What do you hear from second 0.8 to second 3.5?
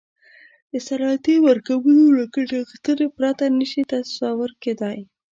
صنعتي مرکبونو له ګټې اخیستنې پرته